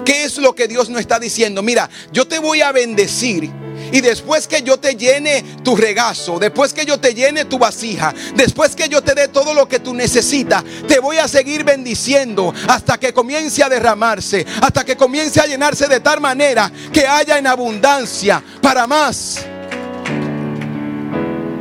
[0.04, 1.62] ¿Qué es lo que Dios nos está diciendo?
[1.62, 3.52] Mira, yo te voy a bendecir
[3.92, 8.14] y después que yo te llene tu regazo, después que yo te llene tu vasija,
[8.36, 12.54] después que yo te dé todo lo que tú necesitas, te voy a seguir bendiciendo
[12.68, 17.38] hasta que comience a derramarse, hasta que comience a llenarse de tal manera que haya
[17.38, 19.46] en abundancia para más.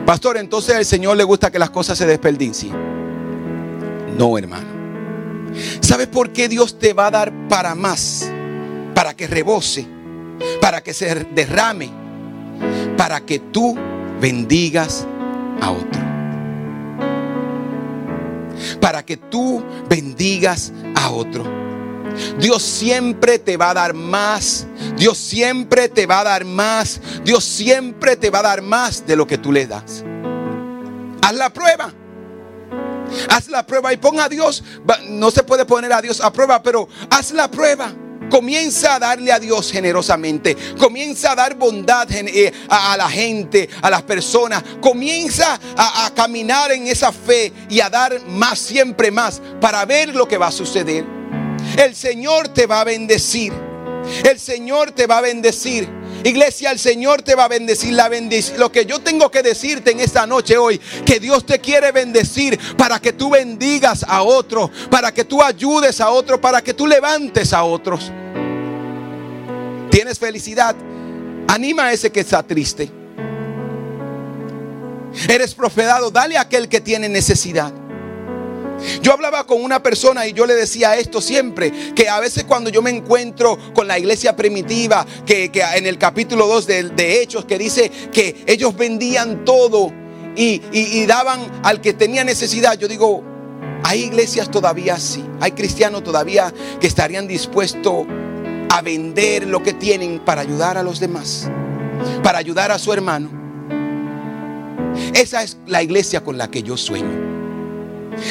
[0.06, 2.72] Pastor, entonces al Señor le gusta que las cosas se desperdicien.
[4.18, 4.73] No, hermano.
[5.80, 8.30] ¿Sabes por qué Dios te va a dar para más?
[8.94, 9.86] Para que rebose,
[10.60, 12.04] para que se derrame
[12.96, 13.76] para que tú
[14.20, 15.06] bendigas
[15.60, 16.00] a otro.
[18.80, 21.44] Para que tú bendigas a otro.
[22.38, 24.66] Dios siempre te va a dar más.
[24.96, 27.00] Dios siempre te va a dar más.
[27.24, 30.04] Dios siempre te va a dar más de lo que tú le das.
[31.22, 31.92] Haz la prueba.
[33.28, 34.62] Haz la prueba y pon a Dios.
[35.08, 37.94] No se puede poner a Dios a prueba, pero haz la prueba.
[38.30, 40.56] Comienza a darle a Dios generosamente.
[40.78, 44.62] Comienza a dar bondad eh, a la gente, a las personas.
[44.80, 50.26] Comienza a, caminar en esa fe y a dar más, siempre más, para ver lo
[50.26, 51.04] que va a suceder.
[51.76, 53.52] El Señor te va a bendecir.
[54.24, 55.88] El Señor te va a bendecir.
[56.24, 57.92] Iglesia, el Señor te va a bendecir.
[57.92, 58.10] La
[58.56, 62.58] Lo que yo tengo que decirte en esta noche hoy, que Dios te quiere bendecir
[62.76, 66.86] para que tú bendigas a otros, para que tú ayudes a otros, para que tú
[66.86, 68.10] levantes a otros.
[69.90, 70.74] ¿Tienes felicidad?
[71.46, 72.90] Anima a ese que está triste.
[75.28, 77.83] Eres prosperado, dale a aquel que tiene necesidad.
[79.02, 82.70] Yo hablaba con una persona y yo le decía esto siempre, que a veces cuando
[82.70, 87.58] yo me encuentro con la iglesia primitiva, que, en el capítulo 2 de, Hechos, que
[87.58, 89.92] dice que ellos vendían todo
[90.36, 93.22] y, y daban al que tenía necesidad, yo digo,
[93.84, 98.06] hay iglesias todavía así, hay cristianos todavía que estarían dispuestos
[98.70, 101.48] a vender lo que tienen para ayudar a los demás,
[102.22, 103.30] para ayudar a su hermano.
[105.12, 107.23] Esa es la iglesia con la que yo sueño.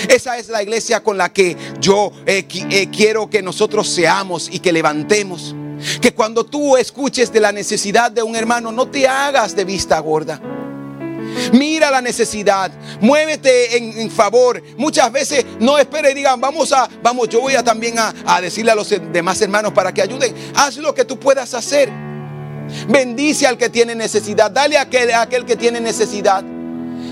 [0.08, 4.60] Esa es la iglesia con la que yo eh, eh, quiero que nosotros seamos y
[4.60, 5.56] que levantemos.
[6.02, 10.00] Que cuando tú escuches de la necesidad de un hermano, no te hagas de vista
[10.00, 10.40] gorda.
[11.52, 12.72] Mira la necesidad,
[13.02, 14.62] muévete en, favor.
[14.78, 18.72] Muchas veces no espere y digan, vamos a, vamos, yo voy a también a, decirle
[18.72, 20.34] a los demás hermanos para que ayuden.
[20.56, 21.90] Haz lo que tú puedas hacer.
[22.88, 26.44] Bendice al que tiene necesidad, dale a aquel que tiene necesidad.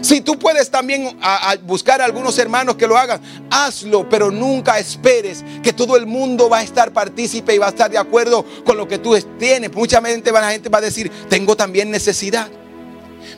[0.01, 1.17] Si tú puedes también
[1.63, 6.49] buscar a algunos hermanos que lo hagan, hazlo, pero nunca esperes que todo el mundo
[6.49, 9.73] va a estar partícipe y va a estar de acuerdo con lo que tú tienes.
[9.73, 12.49] Mucha gente, la gente va a decir, tengo también necesidad.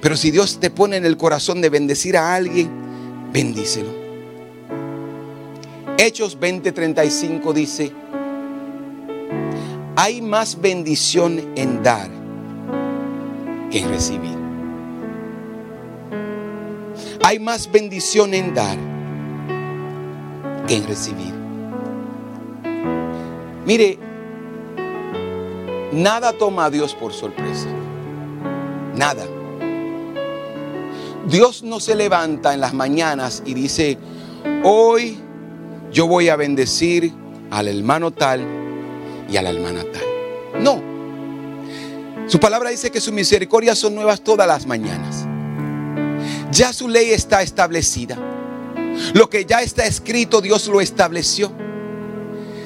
[0.01, 2.71] Pero si Dios te pone en el corazón de bendecir a alguien,
[3.33, 4.03] bendícelo.
[5.97, 7.91] Hechos 20:35 dice,
[9.95, 12.09] hay más bendición en dar
[13.69, 14.42] que en recibir.
[17.25, 18.77] Hay más bendición en dar
[20.67, 21.33] que en recibir.
[23.65, 23.97] Mire,
[25.93, 27.69] nada toma a Dios por sorpresa.
[28.95, 29.25] Nada.
[31.29, 33.97] Dios no se levanta en las mañanas y dice,
[34.63, 35.17] hoy
[35.93, 37.13] yo voy a bendecir
[37.51, 38.45] al hermano tal
[39.29, 40.61] y a la hermana tal.
[40.61, 40.81] No.
[42.27, 45.12] Su palabra dice que sus misericordias son nuevas todas las mañanas.
[46.53, 48.17] Ya su ley está establecida.
[49.13, 51.51] Lo que ya está escrito, Dios lo estableció.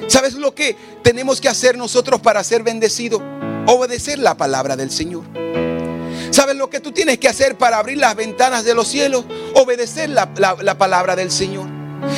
[0.08, 3.22] ¿Sabes lo que tenemos que hacer nosotros para ser bendecidos?
[3.66, 5.24] Obedecer la palabra del Señor.
[6.30, 9.24] ¿Sabes lo que tú tienes que hacer para abrir las ventanas de los cielos?
[9.54, 11.66] Obedecer la, palabra del Señor.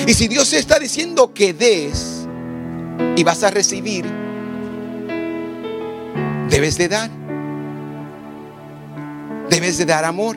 [0.06, 2.26] Y si Dios está diciendo que des
[3.16, 4.04] y vas a recibir,
[6.48, 7.10] debes de dar.
[9.48, 10.36] Debes de dar amor.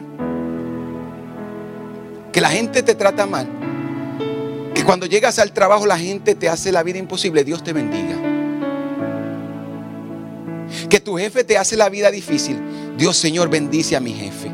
[2.33, 3.47] Que la gente te trata mal.
[4.73, 7.43] Que cuando llegas al trabajo la gente te hace la vida imposible.
[7.43, 8.17] Dios te bendiga.
[10.89, 12.59] Que tu jefe te hace la vida difícil.
[12.97, 14.51] Dios Señor bendice a mi jefe.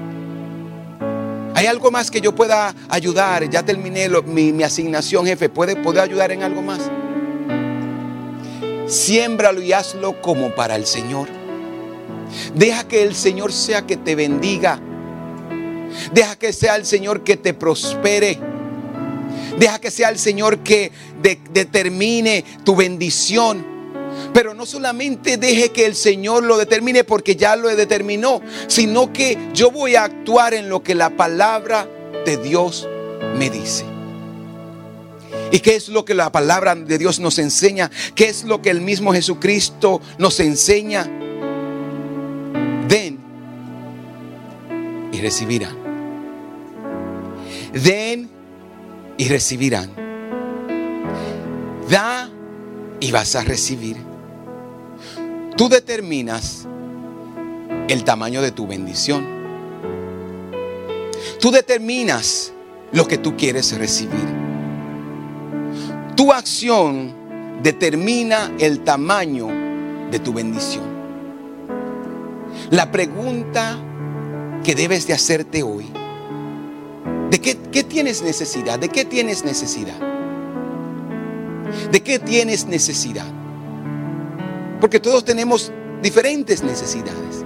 [1.55, 3.49] ¿Hay algo más que yo pueda ayudar?
[3.49, 5.49] Ya terminé mi, asignación, jefe.
[5.49, 6.79] ¿Puede, ¿Puedo ayudar en algo más?
[8.87, 11.27] Siémbralo y hazlo como para el Señor.
[12.55, 14.79] Deja que el Señor sea que te bendiga.
[16.13, 18.39] Deja que sea el Señor que te prospere.
[19.57, 20.91] Deja que sea el Señor que
[21.51, 23.65] determine tu bendición.
[24.33, 29.37] Pero no solamente deje que el Señor lo determine porque ya lo determinó, sino que
[29.53, 31.87] yo voy a actuar en lo que la palabra
[32.25, 32.87] de Dios
[33.37, 33.85] me dice.
[35.51, 37.89] ¿Y qué es lo que la palabra de Dios nos enseña?
[38.15, 41.18] ¿Qué es lo que el mismo Jesucristo nos enseña?
[45.21, 45.75] Recibirán.
[47.73, 48.29] Den
[49.17, 49.89] y recibirán.
[51.89, 52.29] Da
[52.99, 53.97] y vas a recibir.
[55.55, 56.67] Tú determinas
[57.87, 59.25] el tamaño de tu bendición.
[61.39, 62.53] Tú determinas
[62.91, 64.25] lo que tú quieres recibir.
[66.15, 67.13] Tu acción
[67.63, 69.47] determina el tamaño
[70.11, 70.83] de tu bendición.
[72.71, 73.79] La pregunta
[74.63, 75.85] que debes de hacerte hoy,
[77.31, 78.79] ¿de qué, qué tienes necesidad?
[78.79, 79.99] ¿De qué tienes necesidad?
[81.91, 83.27] ¿De qué tienes necesidad?
[84.79, 87.43] Porque todos tenemos diferentes necesidades.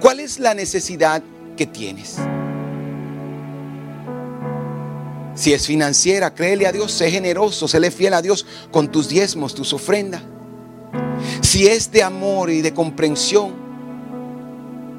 [0.00, 1.22] ¿Cuál es la necesidad
[1.56, 2.16] que tienes?
[5.34, 9.54] Si es financiera, créele a Dios, sé generoso, séle fiel a Dios con tus diezmos,
[9.54, 10.22] tus ofrendas.
[11.42, 13.65] Si es de amor y de comprensión,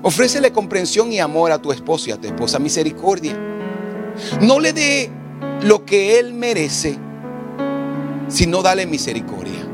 [0.08, 3.38] ofrécele comprensión y amor a tu esposo y a tu esposa, misericordia.
[4.39, 5.12] No le dé
[5.64, 6.97] lo que él merece,
[8.30, 9.68] sino dale misericordia.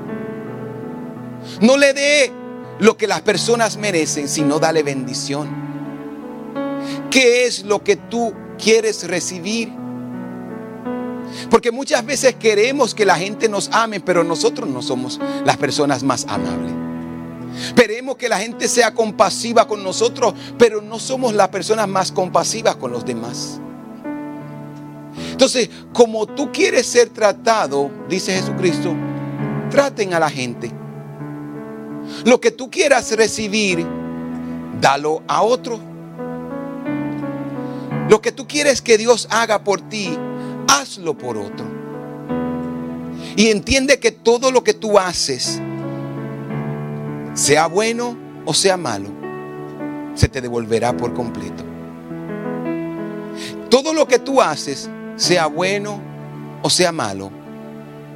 [1.61, 2.31] No le dé
[2.79, 5.47] lo que las personas merecen, sino dale bendición.
[7.11, 9.71] ¿Qué es lo que tú quieres recibir?
[11.51, 16.01] Porque muchas veces queremos que la gente nos ame, pero nosotros no somos las personas
[16.01, 16.92] más amables.
[17.75, 22.75] Queremos que la gente sea compasiva con nosotros, pero no somos las personas más compasivas
[22.75, 23.59] con los demás.
[25.31, 28.93] Entonces, como tú quieres ser tratado, dice Jesucristo,
[29.69, 30.71] traten a la gente
[32.25, 33.85] lo que tú quieras recibir,
[34.81, 35.79] dalo a otro.
[38.09, 40.17] Lo que tú quieres que Dios haga por ti,
[40.67, 41.65] hazlo por otro.
[43.35, 45.61] Y entiende que todo lo que tú haces,
[47.33, 48.15] sea bueno
[48.45, 49.09] o sea malo,
[50.15, 51.63] se te devolverá por completo.
[53.69, 55.99] Todo lo que tú haces, sea bueno
[56.61, 57.31] o sea malo,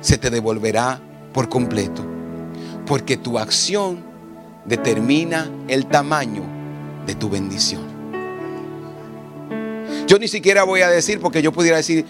[0.02, 1.00] se te devolverá
[1.34, 2.06] por completo.
[2.86, 4.04] Porque tu acción
[4.66, 6.44] determina el tamaño
[7.06, 7.82] de tu bendición.
[10.08, 12.06] Yo ni siquiera voy a decir, porque yo pudiera decir,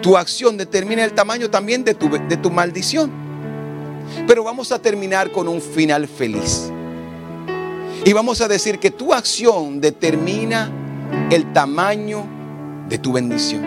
[0.00, 3.23] tu acción determina el tamaño también de tu, de tu maldición.
[4.26, 6.70] Pero vamos a terminar con un final feliz.
[8.04, 10.70] Y vamos a decir que tu acción determina
[11.30, 12.26] el tamaño
[12.88, 13.64] de tu bendición.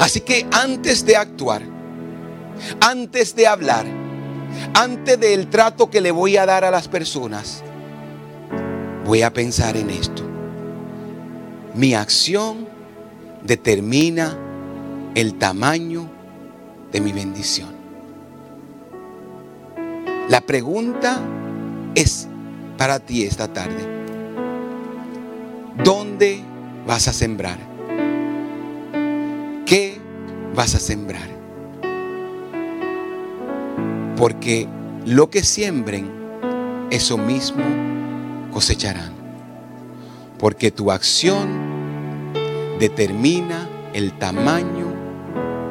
[0.00, 1.62] Así que antes de actuar,
[2.80, 3.86] antes de hablar,
[4.74, 7.62] antes del trato que le voy a dar a las personas,
[9.04, 10.22] voy a pensar en esto.
[11.74, 12.66] Mi acción
[13.42, 14.36] determina
[15.14, 16.10] el tamaño
[16.92, 17.79] de mi bendición.
[20.30, 21.20] La pregunta
[21.96, 22.28] es
[22.78, 23.84] para ti esta tarde.
[25.82, 26.40] ¿Dónde
[26.86, 27.58] vas a sembrar?
[29.66, 29.98] ¿Qué
[30.54, 31.28] vas a sembrar?
[34.16, 34.68] Porque
[35.04, 36.08] lo que siembren,
[36.92, 37.64] eso mismo
[38.52, 39.12] cosecharán.
[40.38, 41.48] Porque tu acción
[42.78, 44.94] determina el tamaño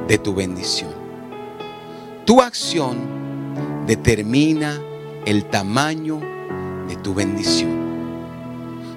[0.09, 0.91] de tu bendición.
[2.25, 3.18] Tu acción
[3.89, 4.79] determina
[5.25, 6.21] el tamaño
[6.87, 7.71] de tu bendición.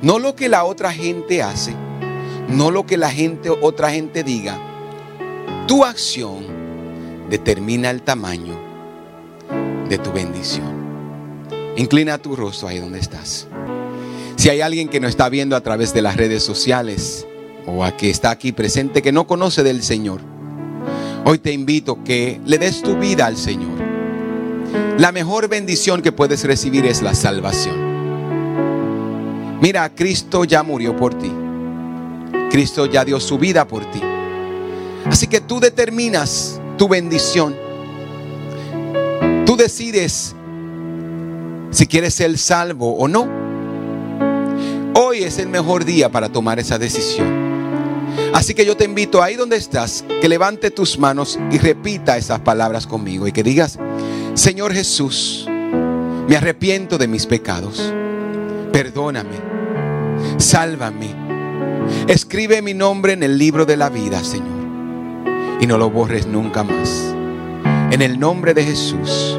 [0.03, 1.75] No lo que la otra gente hace,
[2.51, 4.61] no lo que la gente otra gente diga.
[5.67, 6.45] Tu acción
[7.31, 8.55] determina el tamaño
[9.89, 10.71] de tu bendición.
[11.79, 13.49] Inclina tu rostro ahí donde estás.
[14.37, 17.27] Si hay alguien que nos está viendo a través de las redes sociales
[17.67, 20.21] o a que está aquí presente que no conoce del Señor,
[21.25, 23.82] hoy te invito que le des tu vida al Señor.
[24.99, 27.77] La mejor bendición que puedes recibir es la salvación.
[29.61, 31.33] Mira, Cristo ya murió por ti.
[32.51, 34.01] Cristo ya dio su vida por ti.
[35.07, 37.55] Así que tú determinas tu bendición
[39.53, 40.35] Tú decides
[41.73, 43.29] si quieres ser salvo o no.
[44.95, 47.53] Hoy es el mejor día para tomar esa decisión.
[48.33, 52.41] Así que yo te invito ahí donde estás, que levante tus manos y repita esas
[52.41, 53.79] palabras conmigo y que digas,
[54.35, 57.93] Señor Jesús, me arrepiento de mis pecados.
[58.73, 59.37] Perdóname,
[60.39, 61.15] sálvame.
[62.09, 66.63] Escribe mi nombre en el libro de la vida, Señor, y no lo borres nunca
[66.63, 67.15] más.
[67.91, 69.39] En el nombre de Jesús.